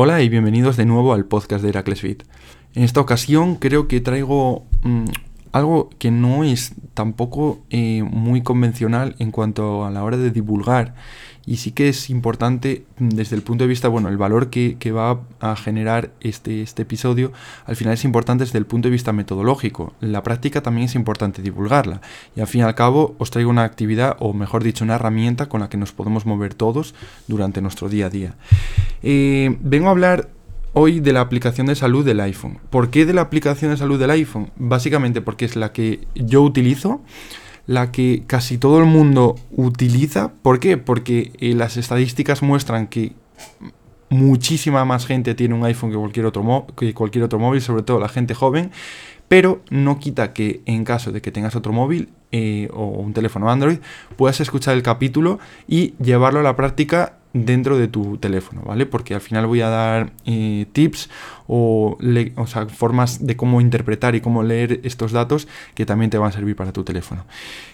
Hola 0.00 0.22
y 0.22 0.28
bienvenidos 0.28 0.76
de 0.76 0.86
nuevo 0.86 1.12
al 1.12 1.24
podcast 1.24 1.60
de 1.60 1.70
Heracles 1.70 2.02
Fit. 2.02 2.22
En 2.76 2.84
esta 2.84 3.00
ocasión 3.00 3.56
creo 3.56 3.88
que 3.88 4.00
traigo 4.00 4.64
mm, 4.84 5.06
algo 5.50 5.90
que 5.98 6.12
no 6.12 6.44
es 6.44 6.74
tampoco 6.98 7.60
eh, 7.70 8.02
muy 8.02 8.42
convencional 8.42 9.14
en 9.20 9.30
cuanto 9.30 9.84
a 9.84 9.90
la 9.92 10.02
hora 10.02 10.16
de 10.16 10.32
divulgar 10.32 10.94
y 11.46 11.58
sí 11.58 11.70
que 11.70 11.88
es 11.88 12.10
importante 12.10 12.84
mm, 12.98 13.10
desde 13.10 13.36
el 13.36 13.42
punto 13.42 13.62
de 13.62 13.68
vista, 13.68 13.86
bueno, 13.86 14.08
el 14.08 14.16
valor 14.16 14.50
que, 14.50 14.76
va 14.90 15.20
a 15.38 15.54
generar 15.54 16.10
este, 16.20 16.60
este 16.60 16.82
episodio, 16.82 17.32
al 17.66 17.76
final 17.76 17.94
es 17.94 18.04
importante 18.04 18.42
desde 18.42 18.58
el 18.58 18.66
punto 18.66 18.88
de 18.88 18.92
vista 18.92 19.12
metodológico. 19.12 19.92
La 20.00 20.24
práctica 20.24 20.60
también 20.60 20.86
es 20.86 20.96
importante 20.96 21.40
divulgarla. 21.40 22.00
Y 22.34 22.40
al 22.40 22.48
fin 22.48 22.62
y 22.62 22.64
al 22.64 22.74
cabo 22.74 23.14
os 23.18 23.30
traigo 23.30 23.48
una 23.48 23.62
actividad, 23.62 24.16
o 24.18 24.32
mejor 24.32 24.64
dicho, 24.64 24.82
una 24.82 24.96
herramienta 24.96 25.48
con 25.48 25.60
la 25.60 25.68
que 25.68 25.76
nos 25.76 25.92
podemos 25.92 26.26
mover 26.26 26.52
todos 26.52 26.96
durante 27.28 27.62
nuestro 27.62 27.88
día 27.88 28.06
a 28.06 28.10
día. 28.10 28.34
Eh, 29.04 29.56
vengo 29.60 29.86
a 29.86 29.92
hablar 29.92 30.28
hoy 30.72 31.00
de 31.00 31.12
la 31.12 31.20
aplicación 31.20 31.66
de 31.66 31.74
salud 31.74 32.04
del 32.04 32.20
iPhone. 32.20 32.58
¿Por 32.70 32.90
qué 32.90 33.06
de 33.06 33.14
la 33.14 33.22
aplicación 33.22 33.70
de 33.70 33.76
salud 33.76 33.98
del 33.98 34.10
iPhone? 34.10 34.50
Básicamente 34.56 35.20
porque 35.20 35.44
es 35.44 35.56
la 35.56 35.72
que 35.72 36.06
yo 36.14 36.42
utilizo 36.42 37.00
la 37.68 37.92
que 37.92 38.24
casi 38.26 38.56
todo 38.56 38.78
el 38.78 38.86
mundo 38.86 39.36
utiliza. 39.50 40.32
¿Por 40.40 40.58
qué? 40.58 40.78
Porque 40.78 41.32
eh, 41.38 41.54
las 41.54 41.76
estadísticas 41.76 42.42
muestran 42.42 42.86
que 42.86 43.12
muchísima 44.08 44.86
más 44.86 45.06
gente 45.06 45.34
tiene 45.34 45.54
un 45.54 45.64
iPhone 45.66 45.90
que 45.90 45.96
cualquier, 46.94 47.24
otro 47.24 47.38
móvil, 47.38 47.60
sobre 47.60 47.82
todo 47.82 48.00
la 48.00 48.08
gente 48.08 48.34
joven, 48.34 48.70
pero 49.28 49.60
no 49.68 49.98
quita 49.98 50.32
que 50.32 50.62
en 50.64 50.84
caso 50.84 51.12
de 51.12 51.20
que 51.20 51.30
tengas 51.30 51.56
otro 51.56 51.74
móvil 51.74 52.08
eh, 52.32 52.70
o 52.72 52.86
un 52.86 53.12
teléfono 53.12 53.50
Android, 53.50 53.80
puedas 54.16 54.40
escuchar 54.40 54.74
el 54.74 54.82
capítulo 54.82 55.38
y 55.66 55.92
llevarlo 56.02 56.40
a 56.40 56.42
la 56.42 56.56
práctica 56.56 57.17
dentro 57.32 57.78
de 57.78 57.88
tu 57.88 58.16
teléfono, 58.18 58.62
¿vale? 58.62 58.86
Porque 58.86 59.14
al 59.14 59.20
final 59.20 59.46
voy 59.46 59.60
a 59.60 59.68
dar 59.68 60.12
eh, 60.24 60.66
tips 60.72 61.10
o, 61.46 61.98
o 62.36 62.46
sea, 62.46 62.66
formas 62.66 63.26
de 63.26 63.36
cómo 63.36 63.60
interpretar 63.60 64.14
y 64.14 64.20
cómo 64.20 64.42
leer 64.42 64.80
estos 64.82 65.12
datos 65.12 65.48
que 65.74 65.86
también 65.86 66.10
te 66.10 66.18
van 66.18 66.30
a 66.30 66.32
servir 66.32 66.56
para 66.56 66.72
tu 66.72 66.84
teléfono. 66.84 67.24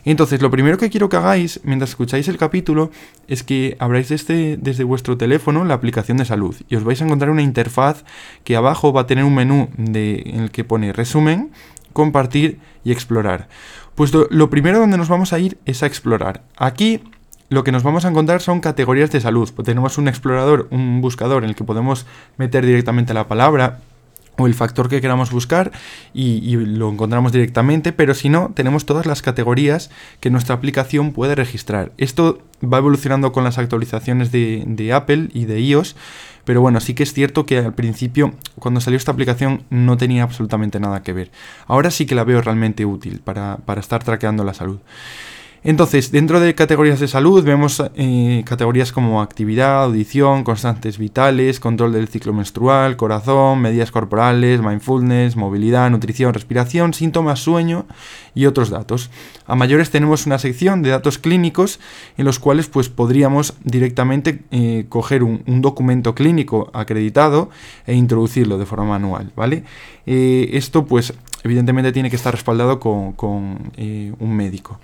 Entonces, 0.05 0.43
lo 0.43 0.51
primero 0.51 0.79
que 0.79 0.91
quiero 0.91 1.09
que 1.09 1.17
hagáis 1.17 1.61
mientras 1.65 1.91
escucháis 1.91 2.29
el 2.29 2.37
capítulo 2.37 2.91
es 3.29 3.43
que 3.43 3.77
abráis 3.79 4.09
desde, 4.09 4.57
desde 4.57 4.85
vuestro 4.85 5.17
teléfono 5.17 5.65
la 5.65 5.75
aplicación 5.75 6.19
de 6.19 6.25
salud 6.25 6.57
y 6.69 6.77
os 6.77 6.85
vais 6.85 7.01
a 7.01 7.05
encontrar 7.05 7.31
una 7.31 7.43
interfaz 7.43 8.05
que 8.45 8.57
abajo 8.57 8.93
va 8.93 9.03
a 9.03 9.07
tener 9.07 9.25
un 9.25 9.35
menú 9.35 9.69
en 9.77 10.41
el 10.41 10.51
que 10.51 10.65
pone 10.65 10.93
resumen, 10.93 11.51
compartir 11.93 12.59
y 12.85 12.93
explorar. 12.93 13.49
Pues 13.95 14.13
lo, 14.13 14.51
primero 14.51 14.81
donde 14.81 14.99
nos 14.99 15.09
vamos 15.09 15.33
a 15.33 15.39
ir 15.39 15.59
es 15.65 15.83
a 15.83 15.87
explorar. 15.87 16.43
Aquí 16.57 17.01
lo 17.49 17.65
que 17.65 17.73
nos 17.73 17.83
vamos 17.83 18.05
a 18.05 18.09
encontrar 18.09 18.41
son 18.41 18.61
categorías 18.61 19.11
de 19.11 19.21
salud. 19.21 19.51
Pues 19.55 19.67
tenemos 19.67 19.99
un 19.99 20.09
explorador, 20.09 20.69
un 20.71 21.01
buscador 21.01 21.45
en 21.45 21.51
el 21.51 21.57
que 21.57 21.65
podemos 21.65 22.07
meter 22.37 22.65
directamente 22.67 23.15
la 23.15 23.29
palabra 23.29 23.81
o 24.37 24.47
el 24.47 24.55
factor 24.55 24.89
que 24.89 25.01
queramos 25.01 25.31
buscar 25.31 25.71
y, 26.13 26.57
lo 26.57 26.91
encontramos 26.91 27.33
directamente, 27.33 27.93
pero 27.93 28.15
si 28.15 28.29
no, 28.29 28.51
tenemos 28.55 28.85
todas 28.85 29.07
las 29.07 29.23
categorías 29.23 29.91
que 30.21 30.31
nuestra 30.31 30.55
aplicación 30.55 31.13
puede 31.13 31.35
registrar. 31.35 31.93
Esto 31.99 32.41
va 32.63 32.79
evolucionando 32.79 33.33
con 33.33 33.45
las 33.45 33.59
actualizaciones 33.59 34.33
de, 34.33 34.65
de 34.67 34.93
Apple 34.93 35.29
y 35.33 35.45
de 35.45 35.61
iOS, 35.61 35.97
pero 36.45 36.61
bueno, 36.61 36.81
sí 36.81 36.95
que 36.95 37.05
es 37.05 37.13
cierto 37.13 37.47
que 37.47 37.59
al 37.59 37.75
principio, 37.75 38.35
cuando 38.59 38.81
salió 38.81 38.97
esta 38.97 39.13
aplicación, 39.13 39.63
no 39.71 39.97
tenía 39.97 40.25
absolutamente 40.25 40.81
nada 40.81 41.03
que 41.03 41.13
ver. 41.13 41.31
Ahora 41.67 41.91
sí 41.91 42.07
que 42.07 42.15
la 42.15 42.25
veo 42.25 42.43
realmente 42.43 42.85
útil 42.85 43.21
para, 43.21 43.59
para 43.65 43.81
estar 43.81 44.03
traqueando 44.03 44.45
la 44.45 44.55
salud. 44.55 44.79
Entonces, 45.67 46.13
dentro 46.13 46.41
de 46.41 46.55
categorías 46.55 47.01
de 47.01 47.09
salud 47.09 47.43
vemos 47.43 47.83
eh, 47.95 48.43
categorías 48.45 48.93
como 48.93 49.23
actividad, 49.23 49.85
audición, 49.85 50.45
constantes 50.45 50.99
vitales, 50.99 51.59
control 51.59 51.95
del 51.95 52.09
ciclo 52.09 52.35
menstrual, 52.35 52.99
corazón, 52.99 53.63
medidas 53.63 53.91
corporales, 53.91 54.61
mindfulness, 54.61 55.37
movilidad, 55.37 55.91
nutrición, 55.91 56.35
respiración, 56.35 56.93
síntomas, 56.93 57.41
sueño 57.41 57.87
y 58.35 58.45
otros 58.45 58.69
datos. 58.69 59.11
A 59.47 59.55
mayores 59.55 59.89
tenemos 59.89 60.27
una 60.27 60.39
sección 60.39 60.83
de 60.83 60.91
datos 60.91 61.17
clínicos 61.17 61.81
en 62.19 62.27
los 62.27 62.39
cuales 62.39 62.67
pues, 62.69 62.91
podríamos 62.91 63.55
directamente 63.65 64.43
eh, 64.51 64.85
coger 64.91 65.23
un, 65.23 65.43
documento 65.63 66.15
clínico 66.15 66.71
acreditado 66.75 67.49
e 67.87 67.95
introducirlo 67.95 68.59
de 68.59 68.67
forma 68.67 68.85
manual. 68.85 69.33
¿vale? 69.35 69.65
Eh, 70.05 70.51
esto 70.53 70.85
pues 70.85 71.15
evidentemente 71.43 71.91
tiene 71.91 72.11
que 72.11 72.17
estar 72.17 72.35
respaldado 72.35 72.79
con, 72.81 73.15
un 73.79 74.37
médico. 74.37 74.79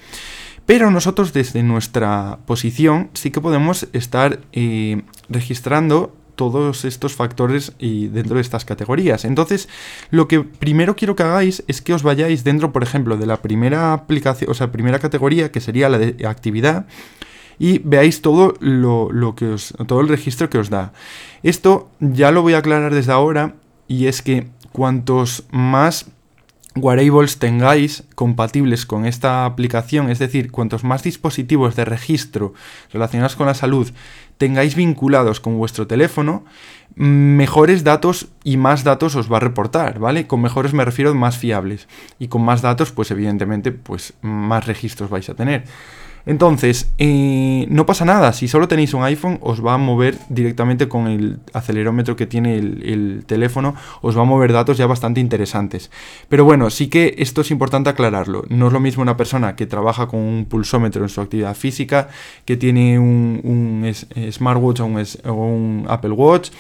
Pero 0.70 0.92
nosotros 0.92 1.32
desde 1.32 1.64
nuestra 1.64 2.38
posición 2.47 3.10
sí 3.12 3.32
que 3.32 3.41
podemos 3.41 3.88
estar 3.92 4.38
eh, 4.53 5.03
registrando 5.28 6.14
todos 6.36 6.84
estos 6.84 7.16
factores 7.16 7.72
y 7.81 8.06
dentro 8.06 8.36
de 8.36 8.42
estas 8.42 8.64
categorías. 8.64 9.25
Entonces, 9.25 9.69
lo 10.12 10.28
que 10.28 10.42
primero 10.42 10.94
quiero 10.94 11.16
que 11.16 11.25
hagáis 11.25 11.64
es 11.66 11.82
que 11.82 11.92
os 11.92 12.04
vayáis 12.04 12.44
dentro, 12.44 12.70
por 12.70 12.84
ejemplo, 12.84 13.16
de 13.16 13.26
la 13.26 13.42
primera 13.42 13.92
aplicación, 13.92 14.48
o 14.48 14.54
sea, 14.54 14.70
primera 14.70 15.00
categoría, 15.00 15.50
que 15.50 15.60
sería 15.60 15.88
la 15.88 15.98
de 15.98 16.25
actividad, 16.25 16.87
y 17.58 17.81
veáis 17.81 18.22
todo 18.22 18.54
lo, 18.60 19.34
que 19.34 19.47
os, 19.47 19.75
todo 19.88 20.00
el 20.00 20.06
registro 20.06 20.50
que 20.50 20.58
os 20.58 20.70
da. 20.70 20.92
Esto 21.42 21.91
ya 21.98 22.31
lo 22.31 22.42
voy 22.42 22.54
a 22.54 22.58
aclarar 22.58 22.94
desde 22.94 23.10
ahora, 23.10 23.56
y 23.88 24.06
es 24.06 24.22
que 24.22 24.47
cuantos 24.70 25.42
más 25.50 26.06
wearables 26.76 27.38
tengáis 27.38 28.04
compatibles 28.14 28.86
con 28.86 29.06
esta 29.06 29.44
aplicación, 29.44 30.10
es 30.10 30.19
decir, 30.19 30.50
cuantos 30.50 30.84
más 30.84 31.03
dispositivos 31.03 31.76
de 31.76 31.84
registro 31.84 32.54
relacionados 32.92 33.36
con 33.36 33.47
la 33.47 33.54
salud 33.54 33.91
tengáis 34.41 34.75
vinculados 34.75 35.38
con 35.38 35.58
vuestro 35.58 35.86
teléfono, 35.86 36.47
mejores 36.94 37.84
datos 37.84 38.28
y 38.42 38.56
más 38.56 38.84
datos 38.84 39.14
os 39.14 39.31
va 39.31 39.36
a 39.36 39.41
reportar, 39.41 39.98
¿vale? 39.98 40.26
Con 40.26 40.41
mejores 40.41 40.72
me 40.72 40.82
refiero 40.82 41.14
más 41.14 41.36
fiables 41.36 41.88
y 42.19 42.28
con 42.28 42.42
más 42.42 42.62
datos, 42.62 42.91
pues 42.91 43.10
evidentemente, 43.10 43.70
pues 43.70 44.14
más 44.22 44.66
registros 44.66 45.10
vais 45.10 45.28
a 45.28 45.34
tener. 45.34 45.64
Entonces, 46.26 46.91
eh, 46.98 47.66
no 47.70 47.86
pasa 47.86 48.04
nada, 48.04 48.32
si 48.32 48.48
solo 48.48 48.69
tenéis 48.69 48.94
un 48.94 49.03
iPhone 49.04 49.38
os 49.42 49.64
va 49.64 49.75
a 49.75 49.78
mover 49.78 50.19
directamente 50.28 50.88
con 50.88 51.06
el 51.06 51.38
acelerómetro 51.53 52.16
que 52.16 52.26
tiene 52.26 52.56
el, 52.56 53.25
teléfono, 53.26 53.75
os 54.03 54.16
va 54.16 54.22
a 54.22 54.25
mover 54.25 54.53
datos 54.53 54.76
ya 54.76 54.86
bastante 54.86 55.20
interesantes. 55.20 55.91
Pero 56.28 56.44
bueno, 56.44 56.70
sí 56.70 56.88
que 56.88 57.14
esto 57.19 57.41
es 57.41 57.50
importante 57.50 57.91
aclararlo, 57.91 58.44
no 58.48 58.66
es 58.69 58.72
lo 58.72 58.81
mismo 58.81 59.03
una 59.03 59.16
persona 59.16 59.56
que 59.56 59.66
trabaja 59.66 60.06
con 60.08 60.20
un 60.20 60.47
pulsómetro 60.47 61.03
en 61.03 61.08
su 61.08 61.20
actividad 61.20 61.54
física, 61.54 62.08
que 62.44 62.56
tiene 62.56 62.98
un, 62.98 63.91
smartwatch 64.31 64.81
o 64.81 65.32
un 65.32 65.87
Apple 65.88 66.12
Watch, 66.12 66.50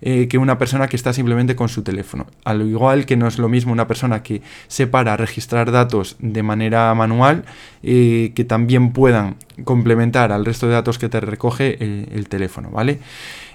eh, 0.00 0.28
que 0.28 0.38
una 0.38 0.58
persona 0.58 0.86
que 0.86 0.96
está 0.96 1.12
simplemente 1.12 1.56
con 1.56 1.68
su 1.68 1.82
teléfono. 1.82 2.26
Al 2.44 2.62
igual 2.62 3.04
que 3.04 3.16
no 3.16 3.26
es 3.26 3.38
lo 3.38 3.48
mismo 3.48 3.72
una 3.72 3.88
persona 3.88 4.22
que 4.22 4.42
se 4.68 4.86
para 4.86 5.14
a 5.14 5.16
registrar 5.16 5.72
datos 5.72 6.16
de 6.20 6.42
manera 6.42 6.94
manual, 6.94 7.44
eh, 7.82 8.32
que 8.34 8.44
también 8.44 8.92
puedan 8.92 9.36
complementar 9.64 10.30
al 10.30 10.44
resto 10.44 10.66
de 10.68 10.74
datos 10.74 10.98
que 10.98 11.08
te 11.08 11.20
recoge 11.20 11.82
el, 11.82 12.28
teléfono, 12.28 12.70
¿vale? 12.70 13.00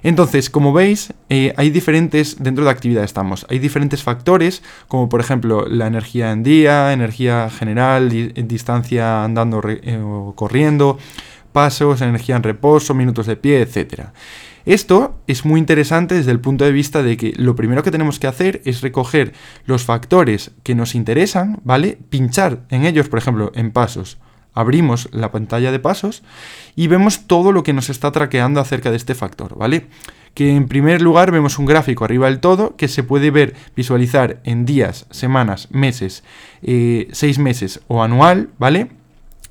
Entonces, 0.01 0.49
como 0.49 0.73
veis, 0.73 1.13
eh, 1.29 1.53
hay 1.55 1.69
diferentes, 1.69 2.43
dentro 2.43 2.65
de 2.65 2.71
actividad 2.71 3.05
estamos, 3.05 3.45
hay 3.49 3.59
diferentes 3.59 4.03
factores, 4.03 4.63
como 4.89 5.07
por 5.07 5.21
ejemplo 5.21 5.65
la 5.67 5.87
energía 5.87 6.31
en 6.31 6.43
día, 6.43 6.91
energía 6.91 7.49
general, 7.49 8.09
distancia 8.09 9.23
andando 9.23 9.61
o 10.03 10.33
corriendo, 10.35 10.97
pasos, 11.53 12.01
energía 12.01 12.35
en 12.35 12.43
reposo, 12.43 12.93
minutos 12.93 13.27
de 13.27 13.37
pie, 13.37 13.61
etcétera. 13.61 14.11
Esto 14.65 15.19
es 15.27 15.43
muy 15.43 15.59
interesante 15.59 16.15
desde 16.15 16.31
el 16.31 16.39
punto 16.39 16.63
de 16.63 16.71
vista 16.71 17.03
de 17.03 17.17
que 17.17 17.33
lo 17.35 17.55
primero 17.55 17.83
que 17.83 17.91
tenemos 17.91 18.17
que 18.17 18.27
hacer 18.27 18.61
es 18.63 18.81
recoger 18.81 19.33
los 19.65 19.83
factores 19.83 20.51
que 20.63 20.73
nos 20.73 20.95
interesan, 20.95 21.59
¿vale? 21.65 21.97
Pinchar 22.09 22.61
en 22.69 22.85
ellos, 22.85 23.09
por 23.09 23.19
ejemplo, 23.19 23.51
en 23.55 23.71
pasos. 23.71 24.19
Abrimos 24.53 25.09
la 25.11 25.31
pantalla 25.31 25.71
de 25.71 25.79
pasos 25.79 26.23
y 26.75 26.87
vemos 26.87 27.27
todo 27.27 27.51
lo 27.51 27.63
que 27.63 27.73
nos 27.73 27.89
está 27.89 28.11
traqueando 28.11 28.61
acerca 28.61 28.89
de 28.89 28.97
este 28.97 29.15
factor, 29.15 29.57
¿vale? 29.57 29.87
Que 30.33 30.55
en 30.55 30.67
primer 30.67 31.01
lugar 31.01 31.31
vemos 31.31 31.59
un 31.59 31.65
gráfico 31.65 32.05
arriba 32.05 32.27
del 32.27 32.39
todo 32.39 32.77
que 32.77 32.87
se 32.87 33.03
puede 33.03 33.31
ver, 33.31 33.55
visualizar 33.75 34.39
en 34.45 34.65
días, 34.65 35.07
semanas, 35.09 35.67
meses, 35.71 36.23
eh, 36.61 37.09
seis 37.11 37.37
meses 37.37 37.81
o 37.87 38.01
anual, 38.01 38.49
¿vale? 38.59 38.91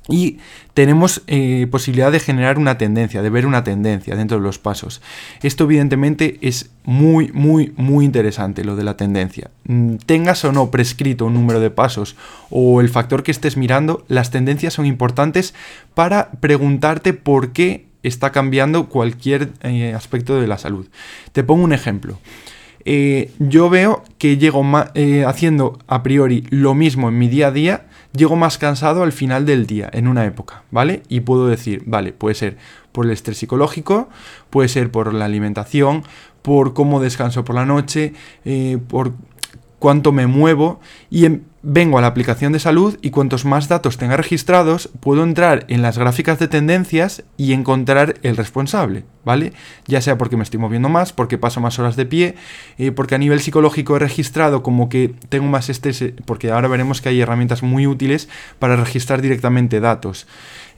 Y 0.09 0.39
tenemos 0.73 1.21
eh, 1.27 1.67
posibilidad 1.71 2.11
de 2.11 2.19
generar 2.19 2.57
una 2.57 2.77
tendencia, 2.77 3.21
de 3.21 3.29
ver 3.29 3.45
una 3.45 3.63
tendencia 3.63 4.15
dentro 4.15 4.37
de 4.37 4.43
los 4.43 4.59
pasos. 4.59 5.01
Esto 5.41 5.63
evidentemente 5.63 6.39
es 6.41 6.71
muy, 6.83 7.31
muy, 7.31 7.73
muy 7.77 8.03
interesante, 8.03 8.65
lo 8.65 8.75
de 8.75 8.83
la 8.83 8.97
tendencia. 8.97 9.51
Mm, 9.65 9.95
tengas 10.05 10.43
o 10.43 10.51
no 10.51 10.71
prescrito 10.71 11.25
un 11.25 11.33
número 11.33 11.59
de 11.59 11.69
pasos 11.69 12.17
o 12.49 12.81
el 12.81 12.89
factor 12.89 13.23
que 13.23 13.31
estés 13.31 13.55
mirando, 13.55 14.03
las 14.09 14.29
tendencias 14.29 14.73
son 14.73 14.85
importantes 14.85 15.53
para 15.93 16.31
preguntarte 16.31 17.13
por 17.13 17.53
qué 17.53 17.85
está 18.03 18.31
cambiando 18.31 18.89
cualquier 18.89 19.51
eh, 19.61 19.93
aspecto 19.93 20.39
de 20.39 20.47
la 20.47 20.57
salud. 20.57 20.87
Te 21.31 21.43
pongo 21.43 21.63
un 21.63 21.71
ejemplo. 21.71 22.19
Eh, 22.83 23.31
yo 23.39 23.69
veo 23.69 24.03
que 24.17 24.37
llego 24.37 24.61
haciendo 25.25 25.79
a 25.87 26.03
priori 26.03 26.45
lo 26.49 26.73
mismo 26.73 27.07
en 27.07 27.17
mi 27.17 27.29
día 27.29 27.47
a 27.47 27.51
día, 27.51 27.85
llego 28.15 28.35
más 28.35 28.57
cansado 28.57 29.03
al 29.03 29.11
final 29.11 29.45
del 29.45 29.65
día, 29.65 29.89
en 29.91 30.07
una 30.07 30.25
época, 30.25 30.63
¿vale? 30.71 31.03
Y 31.09 31.21
puedo 31.21 31.47
decir, 31.47 31.83
vale, 31.85 32.13
puede 32.13 32.35
ser 32.35 32.57
por 32.91 33.05
el 33.05 33.11
estrés 33.11 33.37
psicológico, 33.37 34.09
puede 34.49 34.69
ser 34.69 34.91
por 34.91 35.13
la 35.13 35.25
alimentación, 35.25 36.03
por 36.41 36.73
cómo 36.73 36.99
descanso 36.99 37.43
por 37.43 37.55
la 37.55 37.65
noche, 37.65 38.13
eh, 38.45 38.77
por 38.87 39.13
cuánto 39.79 40.11
me 40.11 40.27
muevo 40.27 40.79
y 41.09 41.25
en, 41.25 41.45
vengo 41.65 41.97
a 41.97 42.01
la 42.01 42.07
aplicación 42.07 42.51
de 42.51 42.59
salud 42.59 42.99
y 43.01 43.09
cuantos 43.09 43.45
más 43.45 43.69
datos 43.69 43.97
tenga 43.97 44.17
registrados, 44.17 44.89
puedo 44.99 45.23
entrar 45.23 45.65
en 45.69 45.81
las 45.81 45.97
gráficas 45.97 46.37
de 46.37 46.49
tendencias 46.49 47.23
y 47.37 47.53
encontrar 47.53 48.15
el 48.21 48.35
responsable, 48.35 49.05
¿vale? 49.23 49.53
Ya 49.87 50.01
sea 50.01 50.17
porque 50.17 50.35
me 50.35 50.43
estoy 50.43 50.59
moviendo 50.59 50.89
más, 50.89 51.13
porque 51.13 51.37
paso 51.37 51.61
más 51.61 51.79
horas 51.79 51.95
de 51.95 52.05
pie, 52.05 52.35
eh, 52.77 52.91
porque 52.91 53.15
a 53.15 53.17
nivel 53.17 53.39
psicológico 53.39 53.95
he 53.95 53.99
registrado 53.99 54.61
como 54.61 54.89
que 54.89 55.15
tengo 55.29 55.47
más 55.47 55.69
estrés, 55.69 56.01
eh, 56.01 56.13
porque 56.25 56.51
ahora 56.51 56.67
veremos 56.67 56.99
que 56.99 57.09
hay 57.09 57.21
herramientas 57.21 57.63
muy 57.63 57.87
útiles 57.87 58.27
para 58.59 58.75
registrar 58.75 59.21
directamente 59.21 59.79
datos. 59.79 60.27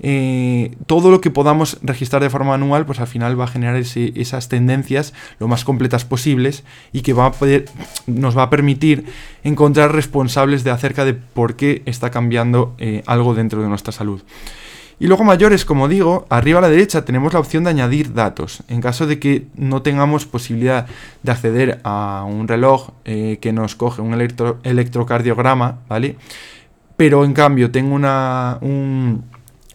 Eh, 0.02 0.76
todo 0.88 1.10
lo 1.10 1.22
que 1.22 1.32
podamos 1.32 1.80
registrar 1.82 2.22
de 2.22 2.30
forma 2.30 2.52
manual, 2.52 2.86
pues 2.86 3.00
al 3.00 3.08
final 3.08 3.40
va 3.40 3.46
a 3.46 3.48
generar 3.48 3.76
esas 3.76 4.50
tendencias 4.50 5.14
lo 5.40 5.48
más 5.48 5.64
completas 5.64 6.06
posibles 6.06 6.64
y 6.92 7.02
que 7.02 7.14
va 7.14 7.28
a 7.28 7.32
poder, 7.32 7.66
nos 8.06 8.38
va 8.38 8.44
a 8.44 8.50
permitir 8.50 9.06
encontrar 9.44 9.94
responsables 9.94 10.64
de 10.64 10.72
acerca 10.76 11.06
de 11.06 11.14
por 11.14 11.56
qué 11.56 11.82
está 11.86 12.12
cambiando 12.12 12.76
eh, 12.78 13.04
algo 13.06 13.34
dentro 13.34 13.62
de 13.62 13.68
nuestra 13.68 13.92
salud. 13.92 14.22
Y 14.98 15.08
luego 15.08 15.26
mayores, 15.26 15.66
como 15.66 15.90
digo, 15.90 16.26
arriba 16.30 16.60
a 16.60 16.62
la 16.62 16.70
derecha 16.70 17.04
tenemos 17.04 17.34
la 17.34 17.40
opción 17.40 17.66
de 17.66 17.72
añadir 17.72 18.14
datos. 18.14 18.64
En 18.70 18.80
caso 18.80 19.08
de 19.08 19.20
que 19.20 19.48
no 19.56 19.82
tengamos 19.82 20.26
posibilidad 20.26 20.88
de 21.22 21.32
acceder 21.32 21.82
a 21.84 22.26
un 22.26 22.48
reloj 22.48 22.92
eh, 23.04 23.38
que 23.42 23.52
nos 23.52 23.76
coge 23.76 24.02
un 24.02 24.14
electrocardiograma, 24.14 25.80
¿vale? 25.90 26.16
Pero 26.96 27.26
en 27.26 27.34
cambio 27.34 27.72
tengo 27.72 27.94
una, 27.94 28.58
un, 28.62 29.26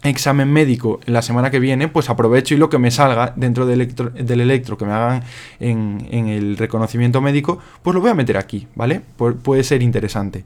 examen 0.03 0.51
médico 0.51 0.99
la 1.05 1.21
semana 1.21 1.51
que 1.51 1.59
viene, 1.59 1.87
pues 1.87 2.09
aprovecho 2.09 2.55
y 2.55 2.57
lo 2.57 2.69
que 2.69 2.77
me 2.77 2.91
salga 2.91 3.33
dentro 3.35 3.65
del 3.65 3.81
electro, 3.81 4.09
del 4.09 4.41
electro 4.41 4.77
que 4.77 4.85
me 4.85 4.93
hagan 4.93 5.23
en, 5.59 6.27
el 6.27 6.57
reconocimiento 6.57 7.21
médico, 7.21 7.59
pues 7.81 7.93
lo 7.93 8.01
voy 8.01 8.09
a 8.09 8.15
meter 8.15 8.37
aquí, 8.37 8.67
¿vale? 8.75 9.01
puede 9.43 9.63
ser 9.63 9.81
interesante. 9.81 10.43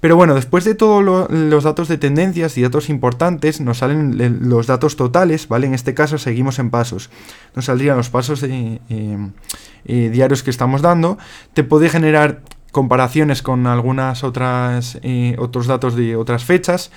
Pero 0.00 0.16
bueno, 0.16 0.34
después 0.34 0.64
de 0.64 0.74
todos 0.74 1.30
los 1.30 1.64
datos 1.64 1.88
de 1.88 1.98
tendencias 1.98 2.56
y 2.56 2.62
datos 2.62 2.88
importantes, 2.88 3.60
nos 3.60 3.78
salen 3.78 4.16
los 4.48 4.66
datos 4.66 4.96
totales, 4.96 5.46
¿vale? 5.46 5.66
En 5.66 5.74
este 5.74 5.92
caso 5.92 6.16
seguimos 6.16 6.58
en 6.58 6.70
pasos. 6.70 7.10
Nos 7.54 7.66
saldrían 7.66 7.98
los 7.98 8.08
pasos 8.08 8.42
eh, 8.42 8.80
eh, 8.88 10.10
diarios 10.10 10.42
que 10.42 10.50
estamos 10.50 10.80
dando. 10.80 11.18
Te 11.52 11.64
puede 11.64 11.90
generar 11.90 12.40
comparaciones 12.72 13.42
con 13.42 13.66
algunas 13.66 14.24
otras 14.24 14.98
eh, 15.02 15.36
otros 15.38 15.66
datos 15.66 15.96
de 15.96 16.16
otras 16.16 16.44
fechas 16.44 16.90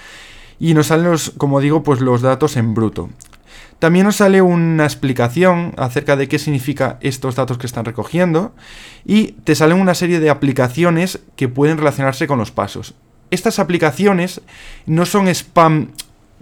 y 0.59 0.73
nos 0.73 0.87
salen 0.87 1.11
los, 1.11 1.31
como 1.31 1.59
digo, 1.59 1.83
pues 1.83 1.99
los 1.99 2.21
datos 2.21 2.55
en 2.55 2.73
bruto. 2.73 3.09
También 3.79 4.05
nos 4.05 4.17
sale 4.17 4.41
una 4.41 4.85
explicación 4.85 5.73
acerca 5.77 6.15
de 6.15 6.27
qué 6.27 6.39
significa 6.39 6.97
estos 7.01 7.35
datos 7.35 7.57
que 7.57 7.67
están 7.67 7.85
recogiendo 7.85 8.53
y 9.05 9.33
te 9.43 9.55
salen 9.55 9.81
una 9.81 9.93
serie 9.93 10.19
de 10.19 10.29
aplicaciones 10.29 11.19
que 11.35 11.49
pueden 11.49 11.77
relacionarse 11.77 12.27
con 12.27 12.39
los 12.39 12.51
pasos. 12.51 12.95
Estas 13.29 13.59
aplicaciones 13.59 14.41
no 14.85 15.05
son 15.05 15.27
spam 15.27 15.89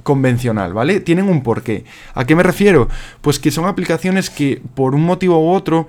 convencional, 0.04 0.74
¿vale? 0.74 1.00
Tienen 1.00 1.30
un 1.30 1.44
porqué. 1.44 1.86
¿A 2.14 2.26
qué 2.26 2.36
me 2.36 2.44
refiero? 2.44 2.90
Pues 3.22 3.40
que 3.40 3.52
son 3.52 3.66
aplicaciones 3.66 4.30
que 4.30 4.62
por 4.76 4.96
un 4.96 5.04
motivo 5.04 5.40
u 5.40 5.54
otro 5.54 5.88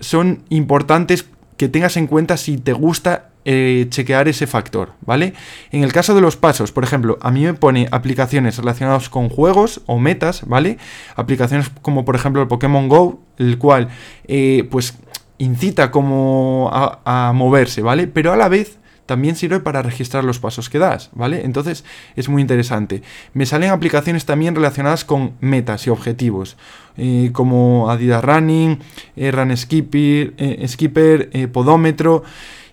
son 0.00 0.42
importantes 0.48 1.26
que 1.58 1.68
tengas 1.68 1.96
en 1.98 2.06
cuenta 2.06 2.38
si 2.38 2.56
te 2.56 2.72
gusta 2.72 3.28
eh, 3.44 3.86
chequear 3.90 4.28
ese 4.28 4.46
factor, 4.46 4.92
¿vale? 5.00 5.34
En 5.72 5.82
el 5.82 5.92
caso 5.92 6.14
de 6.14 6.20
los 6.20 6.36
pasos, 6.36 6.70
por 6.72 6.84
ejemplo, 6.84 7.18
a 7.20 7.30
mí 7.30 7.44
me 7.44 7.54
pone 7.54 7.88
aplicaciones 7.90 8.56
relacionadas 8.58 9.08
con 9.08 9.28
juegos 9.28 9.82
o 9.86 9.98
metas, 9.98 10.46
¿vale? 10.46 10.78
Aplicaciones 11.16 11.70
como 11.82 12.04
por 12.04 12.14
ejemplo 12.14 12.40
el 12.40 12.48
Pokémon 12.48 12.88
Go, 12.88 13.20
el 13.38 13.58
cual 13.58 13.88
eh, 14.26 14.66
pues 14.70 14.98
incita 15.38 15.90
como 15.90 16.70
a, 16.72 17.32
moverse, 17.34 17.82
¿vale? 17.82 18.06
Pero 18.06 18.32
a 18.32 18.36
la 18.36 18.48
vez 18.48 18.78
también 19.08 19.34
sirve 19.34 19.58
para 19.58 19.82
registrar 19.82 20.22
los 20.22 20.38
pasos 20.38 20.70
que 20.70 20.78
das, 20.78 21.10
¿vale? 21.14 21.44
Entonces 21.44 21.84
es 22.14 22.28
muy 22.28 22.42
interesante. 22.42 23.02
Me 23.32 23.46
salen 23.46 23.70
aplicaciones 23.70 24.24
también 24.24 24.54
relacionadas 24.54 25.04
con 25.04 25.32
metas 25.40 25.86
y 25.88 25.90
objetivos, 25.90 26.56
eh, 26.96 27.30
como 27.32 27.90
Adidas 27.90 28.22
Running, 28.22 28.78
Run 29.16 29.56
Skipper, 29.56 30.34
Skipper 30.68 31.50
Podómetro. 31.50 32.22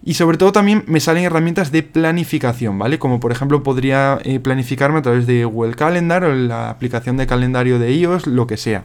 Y 0.08 0.14
sobre 0.14 0.38
todo 0.38 0.52
también 0.52 0.84
me 0.86 1.00
salen 1.00 1.24
herramientas 1.24 1.72
de 1.72 1.82
planificación, 1.82 2.78
¿vale? 2.78 3.00
Como 3.00 3.20
por 3.20 3.32
ejemplo 3.32 3.64
podría 3.64 4.20
eh, 4.24 4.40
planificarme 4.40 5.00
a 5.00 5.02
través 5.02 5.26
de 5.26 5.46
Google 5.46 5.74
Calendar 5.74 6.24
o 6.26 6.36
la 6.36 6.70
aplicación 6.70 7.18
de 7.18 7.26
calendario 7.26 7.80
de 7.80 7.92
iOS, 7.92 8.28
lo 8.28 8.46
que 8.46 8.56
sea. 8.56 8.84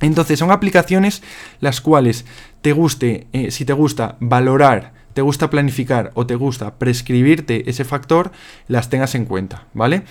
Entonces 0.00 0.38
son 0.38 0.52
aplicaciones 0.52 1.24
las 1.58 1.80
cuales 1.80 2.24
te 2.62 2.72
guste, 2.72 3.26
eh, 3.32 3.50
si 3.50 3.64
te 3.64 3.72
gusta 3.72 4.16
valorar, 4.20 4.93
te 5.14 5.22
gusta 5.22 5.48
planificar 5.48 6.10
o 6.14 6.26
te 6.26 6.34
gusta 6.34 6.74
prescribirte 6.74 7.70
ese 7.70 7.84
factor, 7.84 8.32
las 8.68 8.90
tengas 8.90 9.14
en 9.14 9.24
cuenta, 9.24 9.66
¿vale? 9.72 10.02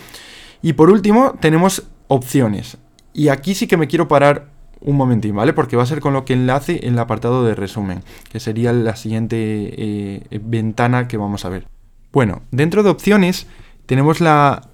Y 0.61 0.73
por 0.73 0.89
último 0.89 1.35
tenemos 1.39 1.83
opciones. 2.07 2.77
Y 3.13 3.27
aquí 3.27 3.53
sí 3.53 3.67
que 3.67 3.77
me 3.77 3.87
quiero 3.87 4.07
parar 4.07 4.47
un 4.79 4.97
momentín, 4.97 5.35
¿vale? 5.35 5.53
Porque 5.53 5.75
va 5.75 5.83
a 5.83 5.87
ser 5.87 5.99
con 5.99 6.13
lo 6.13 6.25
que 6.25 6.33
enlace 6.33 6.87
en 6.87 6.93
el 6.93 6.99
apartado 6.99 7.45
de 7.45 7.55
resumen, 7.55 8.03
que 8.29 8.39
sería 8.39 8.73
la 8.73 8.95
siguiente 8.95 9.37
eh, 9.39 10.39
ventana 10.41 11.07
que 11.07 11.17
vamos 11.17 11.45
a 11.45 11.49
ver. 11.49 11.67
Bueno, 12.11 12.41
dentro 12.51 12.83
de 12.83 12.89
opciones 12.89 13.47
tenemos 13.85 14.21
la 14.21 14.69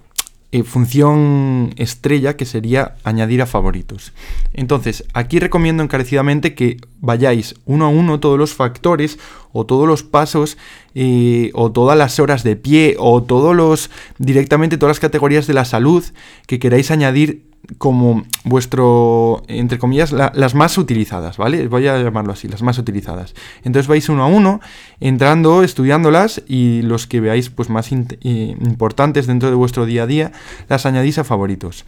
eh, 0.52 0.64
función 0.64 1.72
estrella 1.76 2.36
que 2.36 2.44
sería 2.44 2.96
añadir 3.04 3.40
a 3.40 3.46
favoritos. 3.46 4.12
Entonces, 4.52 5.04
aquí 5.14 5.38
recomiendo 5.38 5.82
encarecidamente 5.82 6.54
que 6.54 6.78
vayáis 7.00 7.54
uno 7.66 7.84
a 7.84 7.88
uno 7.88 8.18
todos 8.18 8.38
los 8.38 8.52
factores 8.52 9.18
o 9.52 9.64
todos 9.64 9.86
los 9.86 10.02
pasos 10.02 10.58
eh, 10.94 11.50
o 11.54 11.70
todas 11.70 11.96
las 11.96 12.18
horas 12.18 12.42
de 12.42 12.56
pie 12.56 12.96
o 12.98 13.22
todos 13.22 13.54
los 13.54 13.90
directamente 14.18 14.76
todas 14.76 14.96
las 14.96 15.00
categorías 15.00 15.46
de 15.46 15.54
la 15.54 15.64
salud 15.64 16.04
que 16.46 16.58
queráis 16.58 16.90
añadir 16.90 17.49
como 17.78 18.24
vuestro, 18.44 19.42
entre 19.46 19.78
comillas, 19.78 20.12
las 20.12 20.54
más 20.54 20.76
utilizadas, 20.78 21.36
¿vale? 21.36 21.68
Voy 21.68 21.86
a 21.86 22.02
llamarlo 22.02 22.32
así, 22.32 22.48
las 22.48 22.62
más 22.62 22.78
utilizadas. 22.78 23.34
Entonces 23.62 23.86
vais 23.86 24.08
uno 24.08 24.24
a 24.24 24.26
uno, 24.26 24.60
entrando, 24.98 25.62
estudiándolas 25.62 26.42
y 26.48 26.82
los 26.82 27.06
que 27.06 27.20
veáis 27.20 27.50
pues, 27.50 27.68
más 27.68 27.90
eh, 27.92 27.96
importantes 28.22 29.26
dentro 29.26 29.50
de 29.50 29.54
vuestro 29.54 29.86
día 29.86 30.04
a 30.04 30.06
día, 30.06 30.32
las 30.68 30.86
añadís 30.86 31.18
a 31.18 31.24
favoritos. 31.24 31.84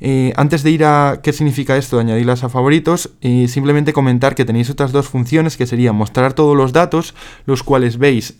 Eh, 0.00 0.32
antes 0.36 0.64
de 0.64 0.70
ir 0.72 0.84
a 0.84 1.20
qué 1.22 1.32
significa 1.32 1.76
esto, 1.76 2.00
añadirlas 2.00 2.42
a 2.42 2.48
favoritos, 2.48 3.10
eh, 3.20 3.46
simplemente 3.46 3.92
comentar 3.92 4.34
que 4.34 4.44
tenéis 4.44 4.70
otras 4.70 4.90
dos 4.90 5.06
funciones 5.08 5.56
que 5.56 5.66
serían 5.66 5.94
mostrar 5.94 6.32
todos 6.32 6.56
los 6.56 6.72
datos, 6.72 7.14
los 7.46 7.62
cuales 7.62 7.98
veis 7.98 8.34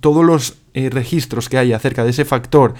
todos 0.00 0.24
los 0.24 0.56
registros 0.72 1.50
que 1.50 1.58
hay 1.58 1.74
acerca 1.74 2.02
de 2.02 2.10
ese 2.10 2.24
factor 2.24 2.74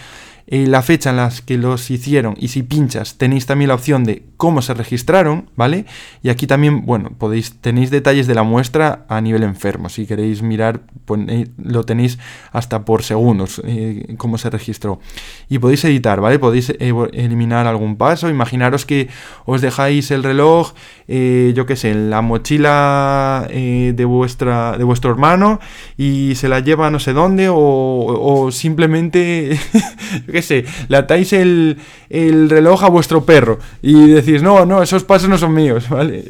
eh, 0.46 0.66
la 0.66 0.82
fecha 0.82 1.08
en 1.08 1.16
la 1.16 1.32
que 1.46 1.56
los 1.56 1.90
hicieron 1.90 2.34
y 2.38 2.48
si 2.48 2.62
pinchas 2.62 3.16
tenéis 3.16 3.46
también 3.46 3.68
la 3.68 3.76
opción 3.76 4.04
de 4.04 4.24
cómo 4.36 4.60
se 4.60 4.74
registraron, 4.74 5.48
¿vale? 5.56 5.86
Y 6.22 6.28
aquí 6.28 6.46
también, 6.46 6.84
bueno, 6.84 7.12
podéis, 7.16 7.54
tenéis 7.62 7.90
detalles 7.90 8.26
de 8.26 8.34
la 8.34 8.42
muestra 8.42 9.06
a 9.08 9.22
nivel 9.22 9.42
enfermo, 9.42 9.88
si 9.88 10.04
queréis 10.04 10.42
mirar, 10.42 10.82
eh, 11.28 11.48
lo 11.56 11.84
tenéis 11.84 12.18
hasta 12.52 12.84
por 12.84 13.02
segundos, 13.04 13.62
eh, 13.64 14.16
cómo 14.18 14.36
se 14.36 14.50
registró. 14.50 15.00
Y 15.48 15.60
podéis 15.60 15.82
editar, 15.86 16.20
¿vale? 16.20 16.38
Podéis 16.38 16.74
eliminar 16.78 17.66
algún 17.66 17.96
paso, 17.96 18.28
imaginaros 18.28 18.84
que 18.84 19.08
os 19.46 19.62
dejáis 19.62 20.10
el 20.10 20.22
reloj, 20.22 20.74
yo 21.08 21.66
qué 21.66 21.76
sé, 21.76 21.92
en 21.92 22.10
la 22.10 22.20
mochila 22.20 23.48
de, 23.48 24.04
vuestra, 24.04 24.76
de 24.76 24.84
vuestro 24.84 25.10
hermano 25.10 25.60
y 25.96 26.34
se 26.34 26.48
la 26.48 26.60
lleva 26.60 26.90
no 26.90 26.98
sé 26.98 27.14
dónde 27.14 27.48
o 27.50 28.50
simplemente... 28.52 29.58
qué 30.34 30.42
sé, 30.42 30.64
le 30.88 30.96
atáis 30.96 31.32
el, 31.32 31.78
reloj 32.10 32.82
a 32.82 32.88
vuestro 32.88 33.24
perro 33.24 33.60
y 33.82 34.08
decís, 34.08 34.42
no, 34.42 34.66
no, 34.66 34.82
esos 34.82 35.04
pasos 35.04 35.28
no 35.28 35.38
son 35.38 35.54
míos, 35.54 35.88
¿vale? 35.88 36.24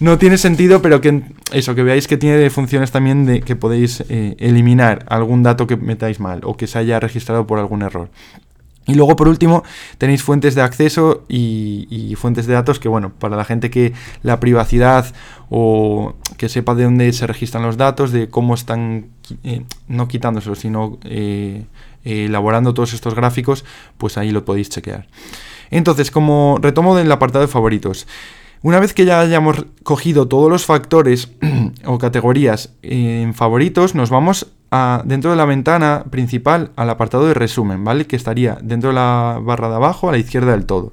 No 0.00 0.16
tiene 0.16 0.38
sentido, 0.38 0.80
pero 0.80 1.02
que 1.02 1.22
eso, 1.52 1.74
que 1.74 1.82
veáis 1.82 2.08
que 2.08 2.16
tiene 2.16 2.48
funciones 2.48 2.90
también 2.90 3.26
de 3.26 3.42
que 3.42 3.54
podéis 3.54 4.02
eh, 4.08 4.36
eliminar 4.38 5.04
algún 5.08 5.42
dato 5.42 5.66
que 5.66 5.76
metáis 5.76 6.18
mal 6.18 6.40
o 6.44 6.56
que 6.56 6.66
se 6.66 6.78
haya 6.78 6.98
registrado 6.98 7.46
por 7.46 7.58
algún 7.58 7.82
error. 7.82 8.08
Y 8.86 8.94
luego, 8.94 9.16
por 9.16 9.26
último, 9.26 9.64
tenéis 9.98 10.22
fuentes 10.22 10.54
de 10.54 10.62
acceso 10.62 11.24
y, 11.28 12.14
fuentes 12.16 12.46
de 12.46 12.54
datos 12.54 12.78
que, 12.78 12.88
bueno, 12.88 13.12
para 13.18 13.36
la 13.36 13.44
gente 13.44 13.68
que 13.68 13.92
la 14.22 14.38
privacidad 14.38 15.12
o 15.50 16.14
que 16.36 16.48
sepa 16.48 16.74
de 16.76 16.84
dónde 16.84 17.12
se 17.12 17.26
registran 17.26 17.64
los 17.64 17.76
datos, 17.76 18.12
de 18.12 18.28
cómo 18.28 18.54
están, 18.54 19.08
eh, 19.44 19.64
no 19.88 20.08
quitándoselos, 20.08 20.58
sino 20.58 20.98
eh, 21.04 21.64
elaborando 22.04 22.74
todos 22.74 22.92
estos 22.94 23.14
gráficos, 23.14 23.64
pues 23.98 24.18
ahí 24.18 24.30
lo 24.30 24.44
podéis 24.44 24.70
chequear. 24.70 25.06
Entonces, 25.70 26.10
como 26.10 26.58
retomo 26.60 26.96
del 26.96 27.10
apartado 27.10 27.44
de 27.44 27.48
favoritos, 27.48 28.06
una 28.62 28.80
vez 28.80 28.94
que 28.94 29.04
ya 29.04 29.20
hayamos 29.20 29.66
cogido 29.82 30.28
todos 30.28 30.50
los 30.50 30.64
factores 30.64 31.30
o 31.84 31.98
categorías 31.98 32.72
en 32.82 33.34
favoritos, 33.34 33.94
nos 33.94 34.10
vamos 34.10 34.48
a, 34.70 35.02
dentro 35.04 35.30
de 35.30 35.36
la 35.36 35.44
ventana 35.44 36.04
principal 36.10 36.72
al 36.76 36.90
apartado 36.90 37.26
de 37.26 37.34
resumen, 37.34 37.84
¿vale? 37.84 38.06
Que 38.06 38.16
estaría 38.16 38.58
dentro 38.62 38.90
de 38.90 38.94
la 38.94 39.40
barra 39.42 39.68
de 39.68 39.76
abajo 39.76 40.08
a 40.08 40.12
la 40.12 40.18
izquierda 40.18 40.52
del 40.52 40.66
todo. 40.66 40.92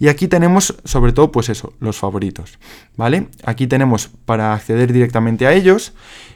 Y 0.00 0.08
aquí 0.08 0.26
tenemos 0.26 0.74
sobre 0.84 1.12
todo 1.12 1.30
pues 1.30 1.50
eso, 1.50 1.74
los 1.78 1.98
favoritos, 1.98 2.58
¿vale? 2.96 3.28
Aquí 3.44 3.66
tenemos 3.66 4.08
para 4.24 4.54
acceder 4.54 4.92
directamente 4.92 5.46
a 5.46 5.52
ellos 5.52 5.92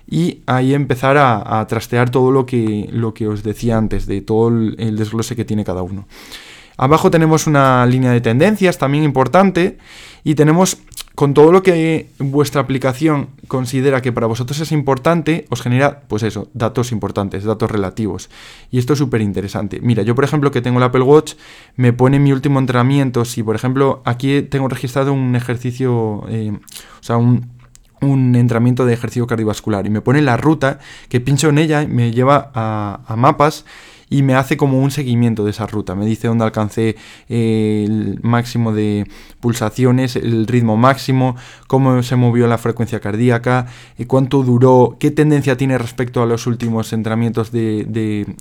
y 0.06 0.42
ahí 0.46 0.74
empezar 0.74 1.16
a, 1.16 1.66
trastear 1.66 2.10
todo 2.10 2.30
lo 2.30 2.44
que, 2.44 2.88
lo 2.92 3.14
que 3.14 3.26
os 3.26 3.42
decía 3.42 3.78
antes, 3.78 4.06
de 4.06 4.20
todo 4.20 4.48
el 4.48 4.96
desglose 4.96 5.34
que 5.34 5.46
tiene 5.46 5.64
cada 5.64 5.82
uno. 5.82 6.06
Abajo 6.76 7.10
tenemos 7.10 7.46
una 7.46 7.86
línea 7.86 8.10
de 8.10 8.20
tendencias 8.20 8.78
también 8.78 9.04
importante 9.04 9.78
y 10.24 10.34
tenemos 10.34 10.78
con 11.14 11.32
todo 11.32 11.52
lo 11.52 11.62
que 11.62 12.08
vuestra 12.18 12.60
aplicación 12.60 13.28
considera 13.46 14.02
que 14.02 14.10
para 14.10 14.26
vosotros 14.26 14.58
es 14.58 14.72
importante, 14.72 15.46
os 15.48 15.62
genera, 15.62 16.00
pues 16.08 16.24
eso, 16.24 16.48
datos 16.54 16.90
importantes, 16.90 17.44
datos 17.44 17.70
relativos. 17.70 18.30
Y 18.70 18.78
esto 18.78 18.94
es 18.94 18.98
súper 18.98 19.20
interesante. 19.20 19.80
Mira, 19.80 20.02
yo 20.02 20.16
por 20.16 20.24
ejemplo 20.24 20.50
que 20.50 20.60
tengo 20.60 20.78
el 20.78 20.84
Apple 20.84 21.02
Watch, 21.02 21.34
me 21.76 21.92
pone 21.92 22.18
mi 22.18 22.32
último 22.32 22.58
entrenamiento. 22.58 23.24
Si 23.24 23.44
por 23.44 23.54
ejemplo 23.54 24.02
aquí 24.04 24.42
tengo 24.42 24.68
registrado 24.68 25.12
un 25.12 25.36
ejercicio, 25.36 26.24
eh, 26.28 26.50
o 26.50 27.02
sea, 27.02 27.16
un, 27.16 27.48
un 28.00 28.34
entrenamiento 28.34 28.84
de 28.84 28.94
ejercicio 28.94 29.28
cardiovascular 29.28 29.86
y 29.86 29.90
me 29.90 30.00
pone 30.00 30.20
la 30.20 30.36
ruta 30.36 30.80
que 31.08 31.20
pincho 31.20 31.48
en 31.48 31.58
ella 31.58 31.82
y 31.82 31.86
me 31.86 32.10
lleva 32.10 32.50
a, 32.54 33.00
a 33.06 33.14
mapas 33.14 33.64
y 34.10 34.22
me 34.22 34.34
hace 34.34 34.56
como 34.56 34.80
un 34.80 34.90
seguimiento 34.90 35.44
de 35.44 35.50
esa 35.50 35.66
ruta. 35.66 35.94
Me 35.94 36.06
dice 36.06 36.28
dónde 36.28 36.44
alcancé 36.44 36.96
eh, 37.28 37.84
el 37.86 38.20
máximo 38.22 38.72
de 38.72 39.06
pulsaciones, 39.40 40.16
el 40.16 40.46
ritmo 40.46 40.76
máximo, 40.76 41.36
cómo 41.66 42.02
se 42.02 42.16
movió 42.16 42.46
la 42.46 42.58
frecuencia 42.58 43.00
cardíaca, 43.00 43.66
y 43.98 44.04
cuánto 44.04 44.42
duró, 44.42 44.96
qué 44.98 45.10
tendencia 45.10 45.56
tiene 45.56 45.78
respecto 45.78 46.22
a 46.22 46.26
los 46.26 46.46
últimos 46.46 46.92
entrenamientos 46.92 47.52
de, 47.52 48.34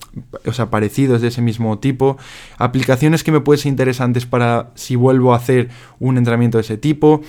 o 0.46 0.54
sea, 0.54 0.70
parecidos 0.70 1.22
de 1.22 1.30
ese 1.30 1.42
mismo 1.42 1.80
tipo, 1.80 2.18
aplicaciones 2.58 3.24
que 3.24 3.32
me 3.32 3.42
pueden 3.42 3.62
ser 3.62 3.70
interesantes 3.70 4.26
para 4.26 4.72
si 4.76 4.96
vuelvo 4.96 5.34
a 5.34 5.38
hacer 5.38 5.70
un 6.00 6.18
entrenamiento 6.18 6.58
de 6.58 6.64
ese 6.64 6.78
tipo. 6.78 7.22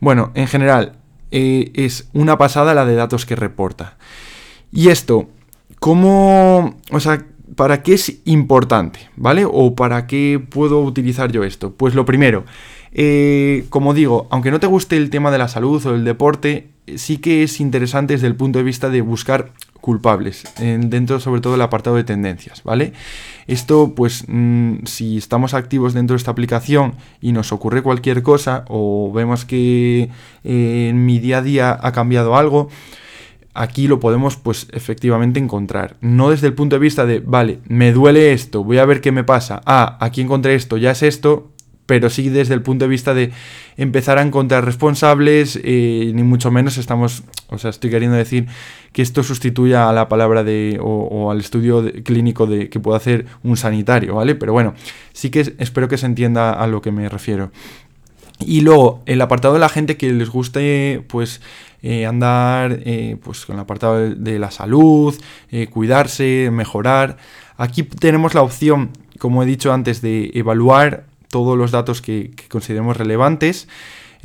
Bueno, 0.00 0.32
en 0.34 0.46
general, 0.46 0.96
eh, 1.30 1.70
es 1.74 2.08
una 2.12 2.38
pasada 2.38 2.74
la 2.74 2.84
de 2.84 2.94
datos 2.94 3.24
que 3.24 3.36
reporta. 3.36 3.96
Y 4.70 4.88
esto, 4.88 5.28
¿cómo, 5.78 6.76
o 6.90 7.00
sea, 7.00 7.24
¿para 7.56 7.82
qué 7.82 7.94
es 7.94 8.20
importante? 8.24 9.10
¿Vale? 9.16 9.44
¿O 9.44 9.74
para 9.74 10.06
qué 10.06 10.42
puedo 10.48 10.82
utilizar 10.82 11.32
yo 11.32 11.44
esto? 11.44 11.72
Pues 11.72 11.94
lo 11.94 12.04
primero, 12.04 12.44
eh, 12.92 13.64
como 13.70 13.94
digo, 13.94 14.26
aunque 14.30 14.50
no 14.50 14.60
te 14.60 14.66
guste 14.66 14.96
el 14.96 15.10
tema 15.10 15.30
de 15.30 15.38
la 15.38 15.48
salud 15.48 15.84
o 15.86 15.94
el 15.94 16.04
deporte, 16.04 16.68
sí 16.96 17.18
que 17.18 17.42
es 17.42 17.60
interesante 17.60 18.14
desde 18.14 18.26
el 18.26 18.36
punto 18.36 18.58
de 18.58 18.64
vista 18.64 18.90
de 18.90 19.00
buscar 19.00 19.52
culpables, 19.80 20.44
dentro 20.58 21.18
sobre 21.18 21.40
todo 21.40 21.54
del 21.54 21.62
apartado 21.62 21.96
de 21.96 22.04
tendencias, 22.04 22.62
¿vale? 22.62 22.92
Esto, 23.48 23.94
pues, 23.96 24.24
mm, 24.28 24.84
si 24.84 25.16
estamos 25.16 25.54
activos 25.54 25.92
dentro 25.92 26.14
de 26.14 26.18
esta 26.18 26.30
aplicación 26.30 26.94
y 27.20 27.32
nos 27.32 27.50
ocurre 27.50 27.82
cualquier 27.82 28.22
cosa 28.22 28.64
o 28.68 29.10
vemos 29.12 29.44
que 29.44 30.08
eh, 30.44 30.88
en 30.88 31.04
mi 31.04 31.18
día 31.18 31.38
a 31.38 31.42
día 31.42 31.78
ha 31.82 31.90
cambiado 31.90 32.36
algo, 32.36 32.68
aquí 33.54 33.88
lo 33.88 34.00
podemos 34.00 34.36
pues 34.36 34.68
efectivamente 34.72 35.40
encontrar. 35.40 35.96
No 36.00 36.30
desde 36.30 36.46
el 36.46 36.54
punto 36.54 36.76
de 36.76 36.80
vista 36.80 37.06
de, 37.06 37.20
vale, 37.20 37.58
me 37.66 37.92
duele 37.92 38.32
esto, 38.32 38.64
voy 38.64 38.78
a 38.78 38.86
ver 38.86 39.00
qué 39.00 39.12
me 39.12 39.24
pasa. 39.24 39.60
Ah, 39.66 39.98
aquí 40.00 40.20
encontré 40.20 40.54
esto, 40.54 40.76
ya 40.76 40.92
es 40.92 41.02
esto, 41.02 41.52
pero 41.86 42.10
sí 42.10 42.28
desde 42.28 42.54
el 42.54 42.62
punto 42.62 42.84
de 42.84 42.88
vista 42.88 43.12
de 43.12 43.32
empezar 43.76 44.18
a 44.18 44.22
encontrar 44.22 44.64
responsables, 44.64 45.60
eh, 45.62 46.12
ni 46.14 46.22
mucho 46.22 46.50
menos 46.50 46.78
estamos, 46.78 47.24
o 47.48 47.58
sea, 47.58 47.70
estoy 47.70 47.90
queriendo 47.90 48.16
decir 48.16 48.46
que 48.92 49.02
esto 49.02 49.22
sustituya 49.22 49.88
a 49.88 49.92
la 49.92 50.08
palabra 50.08 50.44
de, 50.44 50.78
o, 50.80 51.30
al 51.30 51.40
estudio 51.40 51.84
clínico 52.04 52.46
de 52.46 52.68
que 52.68 52.80
pueda 52.80 52.96
hacer 52.96 53.26
un 53.42 53.56
sanitario, 53.56 54.14
¿vale? 54.14 54.34
Pero 54.34 54.52
bueno, 54.52 54.74
sí 55.12 55.30
que 55.30 55.54
espero 55.58 55.88
que 55.88 55.98
se 55.98 56.06
entienda 56.06 56.52
a 56.52 56.66
lo 56.66 56.80
que 56.80 56.92
me 56.92 57.08
refiero. 57.08 57.50
Y 58.46 58.60
luego, 58.60 59.02
el 59.06 59.20
apartado 59.20 59.54
de 59.54 59.60
la 59.60 59.68
gente 59.68 59.96
que 59.96 60.12
les 60.12 60.30
guste, 60.30 61.04
pues, 61.08 61.40
eh, 61.82 62.06
andar 62.06 62.80
eh, 62.84 63.16
pues, 63.22 63.44
con 63.44 63.56
el 63.56 63.60
apartado 63.60 64.10
de, 64.10 64.38
la 64.38 64.50
salud, 64.50 65.14
eh, 65.50 65.66
cuidarse, 65.66 66.50
mejorar. 66.52 67.16
Aquí 67.56 67.82
tenemos 67.82 68.34
la 68.34 68.42
opción, 68.42 68.90
como 69.18 69.42
he 69.42 69.46
dicho 69.46 69.72
antes, 69.72 70.00
de 70.00 70.30
evaluar 70.34 71.04
todos 71.28 71.56
los 71.58 71.70
datos 71.70 72.02
que, 72.02 72.30
que 72.36 72.48
consideremos 72.48 72.96
relevantes. 72.96 73.68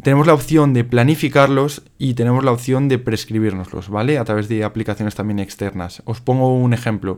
Tenemos 0.03 0.27
la 0.27 0.35
opción 0.35 0.73
de 0.73 0.83
planificarlos 0.83 1.81
y 1.97 2.13
tenemos 2.13 2.43
la 2.43 2.51
opción 2.51 2.87
de 2.87 2.99
prescribirnoslos, 2.99 3.89
¿vale? 3.89 4.19
A 4.19 4.25
través 4.25 4.47
de 4.47 4.63
aplicaciones 4.63 5.15
también 5.15 5.39
externas. 5.39 6.03
Os 6.05 6.21
pongo 6.21 6.55
un 6.55 6.73
ejemplo. 6.73 7.17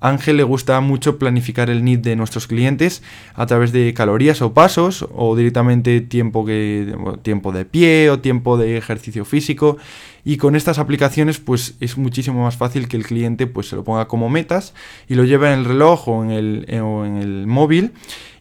Ángel 0.00 0.38
le 0.38 0.42
gusta 0.42 0.80
mucho 0.80 1.18
planificar 1.18 1.68
el 1.68 1.84
NIT 1.84 2.00
de 2.00 2.16
nuestros 2.16 2.46
clientes 2.46 3.02
a 3.34 3.46
través 3.46 3.70
de 3.72 3.92
calorías 3.94 4.40
o 4.42 4.54
pasos 4.54 5.06
o 5.14 5.36
directamente 5.36 6.00
tiempo, 6.00 6.44
que, 6.44 6.94
tiempo 7.22 7.52
de 7.52 7.66
pie 7.66 8.10
o 8.10 8.18
tiempo 8.18 8.56
de 8.56 8.76
ejercicio 8.78 9.24
físico. 9.24 9.76
Y 10.24 10.36
con 10.36 10.56
estas 10.56 10.78
aplicaciones 10.78 11.38
pues 11.38 11.76
es 11.80 11.96
muchísimo 11.96 12.44
más 12.44 12.56
fácil 12.56 12.88
que 12.88 12.96
el 12.96 13.04
cliente 13.04 13.46
pues 13.46 13.68
se 13.68 13.76
lo 13.76 13.84
ponga 13.84 14.08
como 14.08 14.28
metas 14.28 14.74
y 15.08 15.14
lo 15.14 15.24
lleve 15.24 15.52
en 15.52 15.60
el 15.60 15.64
reloj 15.64 16.08
o 16.08 16.24
en 16.24 16.30
el, 16.30 16.64
en 16.68 17.16
el 17.16 17.46
móvil 17.46 17.92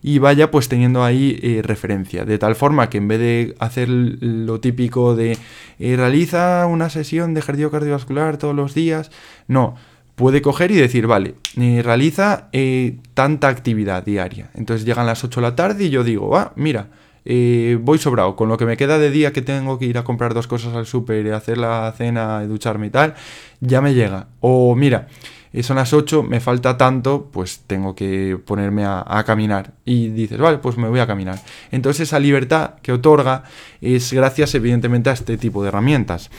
y 0.02 0.20
vaya 0.20 0.50
pues 0.52 0.70
teniendo 0.70 1.04
ahí 1.04 1.40
eh, 1.42 1.62
referencia. 1.64 2.26
De 2.26 2.38
tal 2.38 2.56
forma 2.56 2.90
que 2.90 2.98
en 2.98 3.08
vez 3.08 3.20
de 3.20 3.56
hacer 3.60 3.90
lo 3.90 4.60
típico 4.60 5.16
de 5.16 5.38
eh, 5.80 5.96
realiza 5.98 6.66
una 6.68 6.90
sesión 6.90 7.34
de 7.34 7.42
ejercicio 7.42 7.72
cardiovascular 7.72 8.38
todos 8.38 8.56
los 8.56 8.74
días 8.74 9.12
no 9.48 9.76
puede 10.20 10.42
coger 10.42 10.70
y 10.72 10.76
decir, 10.76 11.08
vale, 11.08 11.36
realiza 11.56 12.50
eh, 12.52 12.98
tanta 13.14 13.48
actividad 13.48 14.04
diaria. 14.04 14.50
Entonces 14.54 14.86
llegan 14.86 15.06
las 15.06 15.24
8 15.24 15.40
de 15.40 15.48
la 15.48 15.56
tarde 15.56 15.86
y 15.86 15.90
yo 15.92 16.04
digo, 16.04 16.36
ah, 16.36 16.52
mira, 16.58 16.88
eh, 17.24 17.78
voy 17.82 18.00
sobrado, 18.00 18.36
con 18.36 18.50
lo 18.50 18.58
que 18.58 18.66
me 18.66 18.76
queda 18.76 18.98
de 18.98 19.12
día 19.12 19.32
que 19.32 19.42
tengo 19.42 19.80
que 19.80 19.86
ir 19.86 19.98
a 19.98 20.04
comprar 20.04 20.34
dos 20.34 20.46
cosas 20.46 20.76
al 20.76 20.86
súper, 20.86 21.32
hacer 21.32 21.58
la 21.58 21.94
cena, 21.98 22.46
ducharme 22.46 22.88
y 22.88 22.90
tal, 22.90 23.14
ya 23.62 23.80
me 23.80 23.94
llega. 23.94 24.28
O 24.42 24.76
mira, 24.76 25.08
eh, 25.54 25.64
son 25.64 25.78
las 25.78 25.94
8, 25.94 26.22
me 26.24 26.42
falta 26.42 26.76
tanto, 26.76 27.30
pues 27.32 27.62
tengo 27.66 27.96
que 27.96 28.38
ponerme 28.46 28.84
a, 28.84 29.06
a, 29.08 29.24
caminar. 29.24 29.72
Y 29.86 30.10
dices, 30.10 30.38
vale, 30.38 30.58
pues 30.58 30.76
me 30.76 30.90
voy 30.90 31.00
a 31.00 31.08
caminar. 31.08 31.40
Entonces 31.72 32.10
esa 32.10 32.20
libertad 32.20 32.74
que 32.82 32.92
otorga 32.92 33.44
es 33.80 34.12
gracias 34.12 34.54
evidentemente 34.54 35.12
a 35.12 35.14
este 35.14 35.38
tipo 35.38 35.64
de 35.64 35.70
herramientas. 35.70 36.30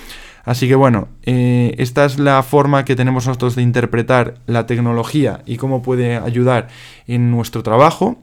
Así 0.45 0.69
que 0.69 0.75
bueno, 0.75 1.09
eh, 1.25 1.75
esta 1.79 2.05
es 2.05 2.19
la 2.19 2.43
forma 2.43 2.85
que 2.85 2.97
tenemos 2.97 3.27
nosotros 3.27 3.57
de 3.57 3.63
interpretar 3.63 4.37
la 4.47 4.67
tecnología 4.67 5.43
y 5.47 5.57
cómo 5.57 5.83
puede 5.83 6.17
ayudar 6.17 6.69
en 7.07 7.31
nuestro 7.31 7.63
trabajo. 7.63 8.19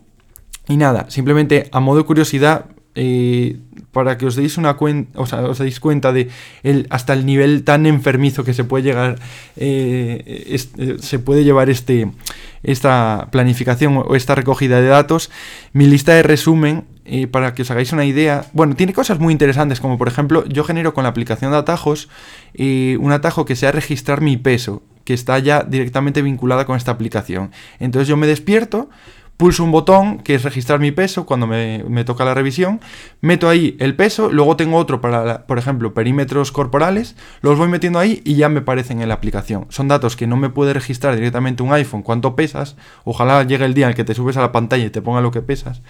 Y 0.67 0.77
nada, 0.77 1.09
simplemente 1.09 1.69
a 1.71 1.79
modo 1.79 1.99
de 1.99 2.03
curiosidad, 2.03 2.65
eh, 2.95 3.57
para 3.91 4.17
que 4.17 4.25
os 4.25 4.35
deis 4.35 4.57
una 4.57 4.73
cuenta, 4.75 5.19
o 5.19 5.25
sea, 5.25 5.41
os 5.43 5.59
deis 5.59 5.79
cuenta 5.79 6.11
de 6.11 6.29
hasta 6.89 7.13
el 7.13 7.25
nivel 7.25 7.63
tan 7.63 7.85
enfermizo 7.85 8.43
que 8.43 8.53
se 8.53 8.63
puede 8.63 8.83
llegar, 8.83 9.19
eh, 9.55 10.57
se 10.99 11.19
puede 11.19 11.43
llevar 11.43 11.69
este, 11.69 12.11
esta 12.63 13.27
planificación 13.31 13.97
o 13.97 14.15
esta 14.15 14.35
recogida 14.35 14.81
de 14.81 14.87
datos. 14.87 15.29
Mi 15.73 15.85
lista 15.85 16.13
de 16.13 16.23
resumen 16.23 16.85
para 17.31 17.53
que 17.53 17.61
os 17.61 17.71
hagáis 17.71 17.93
una 17.93 18.05
idea, 18.05 18.45
bueno, 18.53 18.75
tiene 18.75 18.93
cosas 18.93 19.19
muy 19.19 19.31
interesantes, 19.31 19.79
como 19.79 19.97
por 19.97 20.07
ejemplo, 20.07 20.45
yo 20.45 20.63
genero 20.63 20.93
con 20.93 21.03
la 21.03 21.09
aplicación 21.09 21.51
de 21.51 21.57
atajos 21.57 22.09
eh, 22.53 22.97
un 22.99 23.11
atajo 23.11 23.45
que 23.45 23.55
sea 23.55 23.71
registrar 23.71 24.21
mi 24.21 24.35
peso, 24.35 24.83
que 25.05 25.13
está 25.13 25.39
ya 25.39 25.63
directamente 25.63 26.21
vinculada 26.21 26.65
con 26.65 26.75
esta 26.75 26.91
aplicación. 26.91 27.51
Entonces 27.79 28.09
yo 28.09 28.17
me 28.17 28.27
despierto, 28.27 28.89
pulso 29.37 29.63
un 29.63 29.71
botón 29.71 30.17
que 30.17 30.35
es 30.35 30.43
registrar 30.43 30.79
mi 30.79 30.91
peso 30.91 31.25
cuando 31.25 31.45
me, 31.47 32.03
toca 32.03 32.25
la 32.25 32.33
revisión, 32.33 32.81
meto 33.21 33.47
ahí 33.47 33.77
el 33.79 33.95
peso, 33.95 34.31
luego 34.31 34.57
tengo 34.57 34.77
otro 34.77 34.99
para, 34.99 35.45
por 35.45 35.59
ejemplo, 35.59 35.93
perímetros 35.93 36.51
corporales, 36.51 37.15
los 37.41 37.57
voy 37.57 37.67
metiendo 37.69 37.99
ahí 37.99 38.21
y 38.25 38.35
ya 38.35 38.49
me 38.49 38.59
aparecen 38.59 39.01
en 39.01 39.09
la 39.09 39.13
aplicación. 39.13 39.67
Son 39.69 39.87
datos 39.87 40.15
que 40.15 40.27
no 40.27 40.37
me 40.37 40.49
puede 40.49 40.73
registrar 40.73 41.15
directamente 41.15 41.61
un 41.61 41.71
iPhone 41.71 42.01
cuánto 42.01 42.35
pesas, 42.35 42.75
ojalá 43.03 43.43
llegue 43.43 43.65
el 43.65 43.75
día 43.75 43.85
en 43.85 43.89
el 43.91 43.95
que 43.95 44.03
te 44.03 44.15
subes 44.15 44.37
a 44.37 44.41
la 44.41 44.51
pantalla 44.51 44.85
y 44.85 44.89
te 44.89 45.01
ponga 45.01 45.21
lo 45.21 45.31
que 45.31 45.41
pesas, 45.41 45.81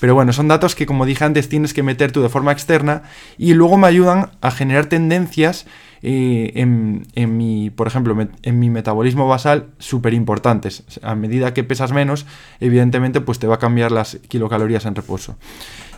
pero 0.00 0.14
bueno, 0.14 0.32
son 0.32 0.48
datos 0.48 0.74
que 0.74 0.86
como 0.86 1.06
dije 1.06 1.24
antes 1.24 1.48
tienes 1.48 1.74
que 1.74 1.82
meter 1.82 2.12
tú 2.12 2.22
de 2.22 2.28
forma 2.28 2.52
externa 2.52 3.02
y 3.38 3.54
luego 3.54 3.76
me 3.76 3.86
ayudan 3.86 4.30
a 4.40 4.50
generar 4.50 4.86
tendencias 4.86 5.66
en, 6.02 7.06
en, 7.14 7.36
mi, 7.36 7.70
por 7.70 7.86
ejemplo, 7.86 8.16
en 8.42 8.58
mi 8.58 8.70
metabolismo 8.70 9.28
basal 9.28 9.68
súper 9.78 10.14
importantes. 10.14 10.82
A 11.02 11.14
medida 11.14 11.52
que 11.54 11.64
pesas 11.64 11.92
menos, 11.92 12.26
evidentemente, 12.60 13.20
pues 13.20 13.38
te 13.38 13.46
va 13.46 13.56
a 13.56 13.58
cambiar 13.58 13.92
las 13.92 14.16
kilocalorías 14.28 14.86
en 14.86 14.94
reposo. 14.94 15.36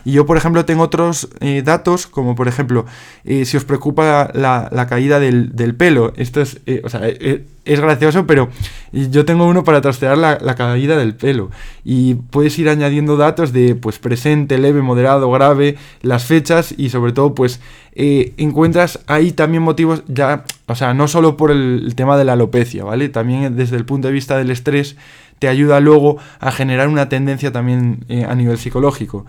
Y 0.05 0.11
yo, 0.11 0.25
por 0.25 0.37
ejemplo, 0.37 0.65
tengo 0.65 0.83
otros 0.83 1.29
eh, 1.39 1.61
datos, 1.63 2.07
como 2.07 2.35
por 2.35 2.47
ejemplo, 2.47 2.85
eh, 3.23 3.45
si 3.45 3.57
os 3.57 3.63
preocupa 3.63 4.29
la, 4.33 4.87
caída 4.89 5.19
del, 5.19 5.75
pelo. 5.75 6.13
Esto 6.17 6.41
es, 6.41 6.59
eh, 6.65 6.81
o 6.83 6.89
sea, 6.89 7.01
es 7.07 7.79
gracioso, 7.79 8.27
pero 8.27 8.49
yo 8.91 9.23
tengo 9.23 9.45
uno 9.45 9.63
para 9.63 9.79
trastear 9.79 10.17
la, 10.17 10.55
caída 10.55 10.97
del 10.97 11.15
pelo. 11.15 11.51
Y 11.85 12.15
puedes 12.15 12.57
ir 12.59 12.67
añadiendo 12.69 13.15
datos 13.15 13.53
de 13.53 13.75
pues 13.75 13.99
presente, 13.99 14.57
leve, 14.57 14.81
moderado, 14.81 15.31
grave, 15.31 15.77
las 16.01 16.25
fechas 16.25 16.73
y 16.77 16.89
sobre 16.89 17.13
todo 17.13 17.33
pues 17.33 17.61
encuentras 17.95 18.99
ahí 19.05 19.31
también 19.31 19.61
motivos 19.61 20.03
ya, 20.07 20.45
o 20.65 20.75
sea, 20.75 20.95
no 20.95 21.07
solo 21.07 21.37
por 21.37 21.51
el 21.51 21.93
tema 21.95 22.17
de 22.17 22.25
la 22.25 22.33
alopecia, 22.33 22.83
¿vale? 22.83 23.07
También 23.07 23.55
desde 23.55 23.77
el 23.77 23.85
punto 23.85 24.07
de 24.07 24.13
vista 24.15 24.35
del 24.35 24.49
estrés 24.49 24.97
te 25.39 25.47
ayuda 25.47 25.79
luego 25.79 26.17
a 26.39 26.51
generar 26.51 26.87
una 26.87 27.09
tendencia 27.09 27.51
también 27.51 28.05
eh, 28.07 28.25
a 28.27 28.35
nivel 28.35 28.57
psicológico. 28.57 29.25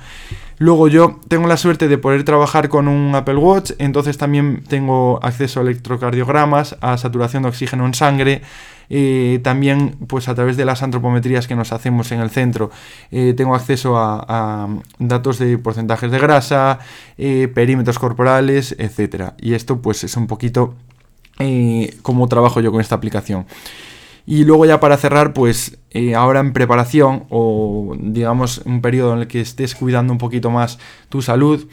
Luego 0.59 0.87
yo 0.87 1.19
tengo 1.29 1.49
la 1.49 1.57
suerte 1.57 1.89
de 1.89 1.99
poder 1.99 2.23
trabajar 2.25 2.69
con 2.69 2.87
un 2.87 3.15
Apple 3.15 3.37
Watch, 3.37 3.73
entonces 3.79 4.17
también 4.17 4.63
tengo 4.69 5.19
acceso 5.23 5.61
a 5.61 5.63
electrocardiogramas, 5.65 6.77
a 6.81 6.97
saturación 6.97 7.43
de 7.43 7.49
oxígeno 7.49 7.85
en 7.87 7.95
sangre, 7.95 8.43
eh, 8.91 9.41
también 9.43 9.97
pues 10.07 10.29
a 10.29 10.35
través 10.35 10.57
de 10.57 10.65
las 10.65 10.83
antropometrías 10.83 11.49
que 11.49 11.57
nos 11.57 11.73
hacemos 11.73 12.13
en 12.13 12.21
el 12.21 12.29
centro 12.29 12.71
eh, 13.11 13.33
tengo 13.35 13.55
acceso 13.55 13.97
a, 13.97 14.69
datos 14.99 15.39
de 15.39 15.59
porcentajes 15.59 16.11
de 16.11 16.19
grasa, 16.19 16.79
perímetros 17.17 17.99
corporales, 17.99 18.77
etc. 18.79 19.33
Y 19.41 19.55
esto 19.55 19.81
pues 19.81 20.05
es 20.05 20.17
un 20.17 20.27
poquito 20.27 20.75
cómo 22.03 22.29
trabajo 22.29 22.61
yo 22.61 22.71
con 22.71 22.81
esta 22.81 22.95
aplicación. 22.95 23.47
Y 24.27 24.45
luego 24.45 24.65
ya 24.65 24.81
para 24.81 24.97
cerrar, 24.97 25.35
pues 25.35 25.79
eh, 25.91 26.15
ahora 26.15 26.41
en 26.41 26.53
preparación 26.53 27.25
o 27.29 27.95
digamos 27.99 28.63
un 28.65 28.81
periodo 28.81 29.15
en 29.15 29.21
el 29.21 29.27
que 29.27 29.41
estés 29.41 29.75
cuidando 29.75 30.13
un 30.13 30.19
poquito 30.19 30.51
más 30.51 30.79
tu 31.11 31.21
salud, 31.21 31.69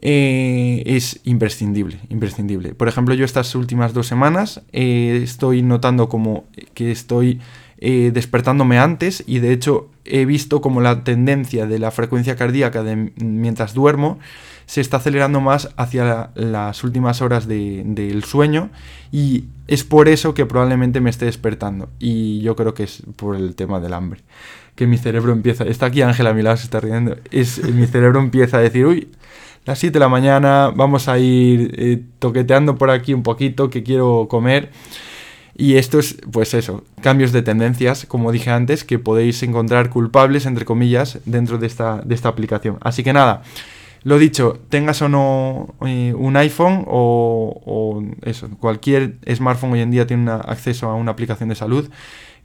eh, 0.00 0.82
es 0.86 1.20
imprescindible, 1.24 1.98
imprescindible. 2.08 2.74
Por 2.74 2.88
ejemplo, 2.88 3.14
yo 3.14 3.24
estas 3.24 3.54
últimas 3.54 3.92
dos 3.92 4.06
semanas 4.06 4.62
eh, 4.72 5.20
estoy 5.22 5.62
notando 5.62 6.08
como 6.08 6.44
que 6.74 6.90
estoy 6.90 7.40
despertándome 7.76 8.78
antes 8.78 9.22
y 9.26 9.40
de 9.40 9.52
hecho 9.52 9.90
he 10.06 10.24
visto 10.24 10.62
como 10.62 10.80
la 10.80 11.04
tendencia 11.04 11.66
de 11.66 11.78
la 11.78 11.90
frecuencia 11.90 12.34
cardíaca 12.34 12.82
de, 12.82 13.12
mientras 13.16 13.74
duermo 13.74 14.18
se 14.66 14.80
está 14.80 14.98
acelerando 14.98 15.40
más 15.40 15.70
hacia 15.76 16.30
las 16.34 16.84
últimas 16.84 17.22
horas 17.22 17.46
del 17.46 18.24
sueño 18.24 18.70
y 19.12 19.44
es 19.66 19.84
por 19.84 20.08
eso 20.08 20.34
que 20.34 20.46
probablemente 20.46 21.00
me 21.00 21.10
esté 21.10 21.26
despertando. 21.26 21.88
Y 21.98 22.40
yo 22.40 22.56
creo 22.56 22.74
que 22.74 22.84
es 22.84 23.02
por 23.16 23.36
el 23.36 23.54
tema 23.54 23.80
del 23.80 23.94
hambre. 23.94 24.20
Que 24.74 24.86
mi 24.86 24.98
cerebro 24.98 25.32
empieza... 25.32 25.64
Está 25.64 25.86
aquí 25.86 26.02
Ángela 26.02 26.30
a 26.30 26.56
se 26.56 26.64
está 26.64 26.80
riendo. 26.80 27.16
Es, 27.30 27.62
mi 27.62 27.86
cerebro 27.86 28.20
empieza 28.20 28.58
a 28.58 28.60
decir, 28.60 28.86
uy, 28.86 29.08
las 29.64 29.78
7 29.78 29.94
de 29.94 30.00
la 30.00 30.08
mañana, 30.08 30.72
vamos 30.74 31.08
a 31.08 31.18
ir 31.18 31.74
eh, 31.78 32.02
toqueteando 32.18 32.76
por 32.76 32.90
aquí 32.90 33.14
un 33.14 33.22
poquito, 33.22 33.70
que 33.70 33.82
quiero 33.82 34.26
comer. 34.28 34.70
Y 35.56 35.76
esto 35.76 36.00
es, 36.00 36.18
pues 36.32 36.52
eso, 36.52 36.82
cambios 37.00 37.30
de 37.30 37.42
tendencias, 37.42 38.06
como 38.06 38.32
dije 38.32 38.50
antes, 38.50 38.82
que 38.84 38.98
podéis 38.98 39.42
encontrar 39.42 39.88
culpables, 39.88 40.46
entre 40.46 40.64
comillas, 40.64 41.20
dentro 41.24 41.58
de 41.58 41.68
esta, 41.68 42.02
de 42.04 42.14
esta 42.14 42.28
aplicación. 42.28 42.78
Así 42.80 43.04
que 43.04 43.12
nada, 43.12 43.42
lo 44.04 44.18
dicho, 44.18 44.60
tengas 44.68 45.00
o 45.02 45.08
no 45.08 45.74
eh, 45.86 46.14
un 46.16 46.36
iPhone 46.36 46.84
o, 46.86 48.04
eso, 48.22 48.48
cualquier 48.60 49.18
smartphone 49.34 49.72
hoy 49.72 49.80
en 49.80 49.90
día 49.90 50.06
tiene 50.06 50.30
acceso 50.30 50.88
a 50.90 50.94
una 50.94 51.12
aplicación 51.12 51.48
de 51.48 51.54
salud 51.54 51.90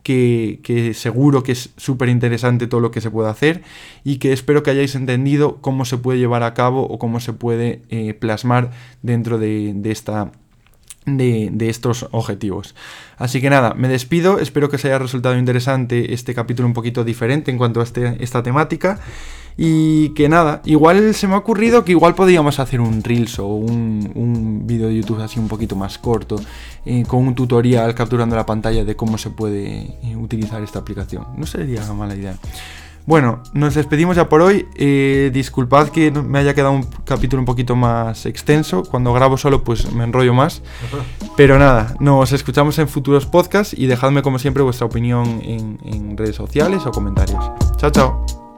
que, 0.04 0.92
seguro 0.96 1.44
que 1.44 1.52
es 1.52 1.72
súper 1.78 2.10
interesante 2.10 2.68
todo 2.68 2.80
lo 2.80 2.92
que 2.92 3.02
se 3.02 3.12
puede 3.12 3.30
hacer 3.30 3.62
y 4.04 4.18
que 4.18 4.32
espero 4.32 4.64
que 4.64 4.72
hayáis 4.72 4.96
entendido 4.96 5.58
cómo 5.62 5.86
se 5.86 5.98
puede 5.98 6.20
llevar 6.20 6.44
a 6.44 6.54
cabo 6.54 6.88
o 6.88 6.98
cómo 6.98 7.20
se 7.20 7.34
puede 7.34 7.82
eh, 7.90 8.14
plasmar 8.14 8.72
dentro 9.02 9.38
de, 9.38 9.80
esta 9.84 10.32
de, 11.18 11.70
estos 11.70 12.08
objetivos. 12.12 12.76
Así 13.18 13.42
que 13.42 13.50
nada, 13.50 13.74
me 13.74 13.88
despido, 13.88 14.40
espero 14.40 14.70
que 14.70 14.78
os 14.78 14.86
haya 14.86 15.00
resultado 15.00 15.38
interesante 15.38 16.14
este 16.14 16.34
capítulo 16.34 16.68
un 16.68 16.74
poquito 16.74 17.04
diferente 17.04 17.52
en 17.52 17.58
cuanto 17.58 17.82
a 17.82 17.84
este, 17.84 18.18
esta 18.24 18.44
temática 18.44 19.00
y 19.58 20.10
que 20.10 20.30
nada, 20.30 20.62
igual 20.64 21.14
se 21.14 21.28
me 21.28 21.34
ha 21.34 21.38
ocurrido 21.38 21.84
que 21.84 21.92
igual 21.92 22.16
podríamos 22.16 22.60
hacer 22.60 22.80
un 22.80 23.04
Reels 23.04 23.40
o 23.40 23.48
un, 23.48 24.10
un 24.16 24.66
vídeo 24.66 24.88
de 24.88 24.96
YouTube 24.96 25.22
así 25.22 25.38
un 25.38 25.50
poquito 25.50 25.76
más 25.76 25.98
corto, 25.98 26.38
eh, 26.86 27.04
con 27.06 27.28
un 27.28 27.36
tutorial 27.36 27.94
capturando 27.94 28.38
la 28.38 28.46
pantalla 28.46 28.86
de 28.86 28.96
cómo 28.96 29.18
se 29.18 29.32
puede 29.32 29.98
eh, 30.02 30.16
utilizar 30.16 30.64
esta 30.64 30.80
aplicación. 30.80 31.26
No 31.36 31.46
sería 31.46 31.84
mala 31.94 32.16
idea. 32.16 32.38
Bueno, 33.06 33.42
nos 33.54 33.76
despedimos 33.76 34.16
ya 34.16 34.30
por 34.30 34.42
hoy. 34.42 34.68
Eh, 34.76 35.32
disculpad 35.34 35.90
que 35.90 36.12
me 36.12 36.40
haya 36.40 36.54
quedado 36.54 36.74
un 36.74 36.84
capítulo 37.06 37.42
un 37.42 37.46
poquito 37.46 37.76
más 37.76 38.26
extenso. 38.26 38.84
Cuando 38.84 39.14
grabo 39.14 39.38
solo, 39.38 39.64
pues 39.64 39.92
me 39.92 40.04
enrollo 40.04 40.34
más. 40.34 40.62
Pero 41.36 41.58
nada, 41.58 41.96
nos 42.00 42.32
escuchamos 42.32 42.78
en 42.80 42.88
futuros 42.88 43.26
podcasts 43.26 43.74
y 43.78 43.88
dejadme 43.88 44.22
como 44.22 44.40
siempre 44.40 44.64
vuestra 44.64 44.86
opinión 44.86 45.42
en 45.44 46.18
redes 46.18 46.36
sociales 46.36 46.86
o 46.86 46.92
comentarios. 46.92 47.44
Chao, 47.78 47.92
chao. 47.92 48.49